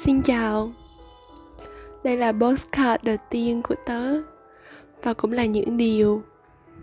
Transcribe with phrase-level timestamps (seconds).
[0.00, 0.72] Xin chào.
[2.04, 4.20] Đây là postcard đầu tiên của tớ.
[5.02, 6.22] Và cũng là những điều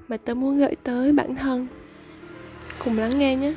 [0.07, 1.67] mà tớ muốn gửi tới bản thân.
[2.83, 3.53] Cùng lắng nghe nhé.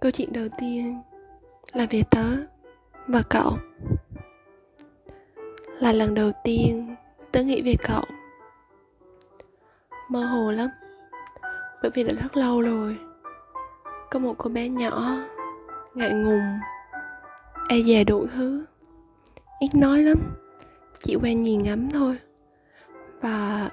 [0.00, 1.00] Câu chuyện đầu tiên
[1.72, 2.24] là về tớ
[3.06, 3.56] và cậu.
[5.80, 6.96] Là lần đầu tiên
[7.32, 8.04] tớ nghĩ về cậu.
[10.08, 10.68] Mơ hồ lắm.
[11.82, 12.96] Bởi vì đã rất lâu rồi,
[14.10, 15.18] Có một cô bé nhỏ
[15.98, 16.58] ngại ngùng.
[17.68, 18.64] E dè đủ thứ.
[19.60, 20.36] Ít nói lắm,
[21.02, 22.18] chỉ quen nhìn ngắm thôi.
[23.20, 23.70] Và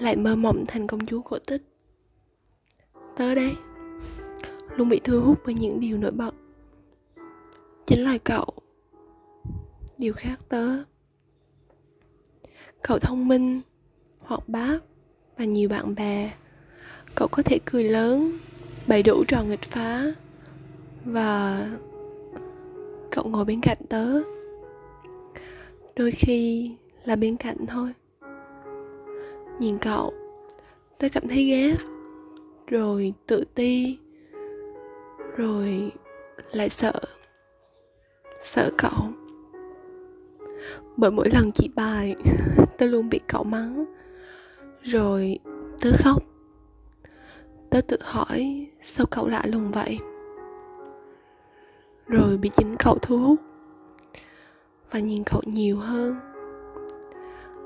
[0.00, 1.62] lại mơ mộng thành công chúa cổ tích.
[3.16, 3.52] Tớ đây
[4.76, 6.34] luôn bị thu hút bởi những điều nổi bật.
[7.86, 8.54] Chính là cậu.
[9.98, 10.84] Điều khác tớ.
[12.82, 13.60] Cậu thông minh,
[14.18, 14.78] hoạt bát
[15.38, 16.32] và nhiều bạn bè.
[17.14, 18.38] Cậu có thể cười lớn,
[18.86, 20.12] bày đủ trò nghịch phá
[21.06, 21.66] và
[23.10, 24.22] cậu ngồi bên cạnh tớ.
[25.96, 26.70] Đôi khi
[27.04, 27.92] là bên cạnh thôi.
[29.58, 30.14] Nhìn cậu,
[30.98, 31.76] tớ cảm thấy ghét.
[32.66, 33.98] Rồi tự ti.
[35.36, 35.92] Rồi
[36.52, 36.92] lại sợ
[38.40, 39.08] sợ cậu.
[40.96, 42.16] Bởi mỗi lần chị bài,
[42.78, 43.84] tớ luôn bị cậu mắng.
[44.82, 45.38] Rồi
[45.82, 46.22] tớ khóc.
[47.70, 49.98] Tớ tự hỏi sao cậu lạ lùng vậy?
[52.08, 53.40] Rồi bị chính cậu thu hút
[54.90, 56.16] và nhìn cậu nhiều hơn.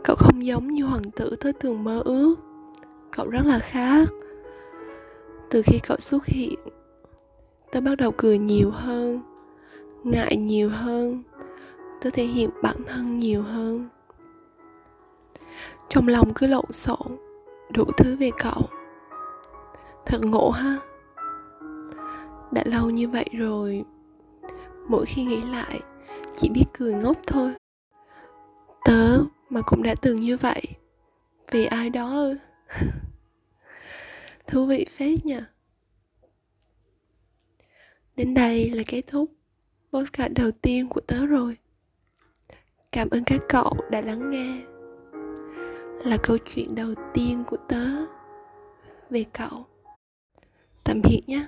[0.05, 2.35] Cậu không giống như hoàng tử tới tường mơ ước.
[3.11, 4.09] Cậu rất là khác.
[5.51, 6.59] Từ khi cậu xuất hiện,
[7.73, 9.23] tớ bắt đầu cười nhiều hơn,
[10.05, 11.23] ngại nhiều hơn,
[12.01, 13.89] tớ thể hiện bản thân nhiều hơn.
[15.89, 17.17] Trong lòng cứ lộn xộn,
[17.73, 18.63] đủ thứ về cậu.
[20.07, 20.79] Thật ngộ ha.
[22.51, 23.85] Đã lâu như vậy rồi
[24.91, 25.81] mỗi khi nghĩ lại,
[26.37, 27.53] chỉ biết cười ngốc thôi.
[28.85, 29.19] Tớ
[29.51, 30.63] mà cũng đã từng như vậy,
[31.51, 32.37] vì ai đó ư?
[34.47, 35.41] Thú vị phết nhỉ
[38.21, 39.33] đến đây là kết thúc
[39.93, 41.57] podcast đầu tiên của tớ rồi.
[42.93, 44.63] Cảm ơn các cậu đã lắng nghe.
[46.05, 47.87] Là câu chuyện đầu tiên của tớ
[49.11, 49.67] về cậu.
[50.85, 51.47] Tạm biệt nhé.